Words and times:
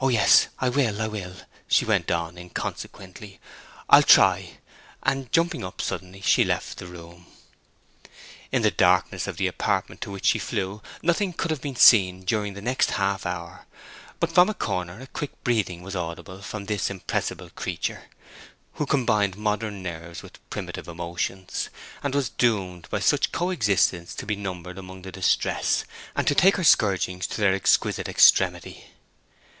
"Oh 0.00 0.10
yes, 0.10 0.46
I 0.60 0.68
will, 0.68 1.02
I 1.02 1.08
will," 1.08 1.34
she 1.66 1.84
went 1.84 2.08
on, 2.08 2.38
inconsequently. 2.38 3.40
"I'll 3.90 4.04
try;" 4.04 4.58
and 5.02 5.32
jumping 5.32 5.64
up 5.64 5.80
suddenly, 5.80 6.20
she 6.20 6.44
left 6.44 6.78
the 6.78 6.86
room. 6.86 7.26
In 8.52 8.62
the 8.62 8.70
darkness 8.70 9.26
of 9.26 9.38
the 9.38 9.48
apartment 9.48 10.00
to 10.02 10.12
which 10.12 10.26
she 10.26 10.38
flew 10.38 10.82
nothing 11.02 11.32
could 11.32 11.50
have 11.50 11.60
been 11.60 11.74
seen 11.74 12.20
during 12.22 12.54
the 12.54 12.62
next 12.62 12.92
half 12.92 13.26
hour; 13.26 13.66
but 14.20 14.30
from 14.30 14.48
a 14.48 14.54
corner 14.54 15.00
a 15.00 15.08
quick 15.08 15.32
breathing 15.42 15.82
was 15.82 15.96
audible 15.96 16.42
from 16.42 16.66
this 16.66 16.90
impressible 16.90 17.50
creature, 17.56 18.04
who 18.74 18.86
combined 18.86 19.36
modern 19.36 19.82
nerves 19.82 20.22
with 20.22 20.38
primitive 20.48 20.86
emotions, 20.86 21.70
and 22.04 22.14
was 22.14 22.28
doomed 22.30 22.88
by 22.88 23.00
such 23.00 23.32
coexistence 23.32 24.14
to 24.14 24.26
be 24.26 24.36
numbered 24.36 24.78
among 24.78 25.02
the 25.02 25.10
distressed, 25.10 25.84
and 26.14 26.28
to 26.28 26.36
take 26.36 26.54
her 26.54 26.62
scourgings 26.62 27.26
to 27.26 27.38
their 27.40 27.52
exquisite 27.52 28.08
extremity. 28.08 28.92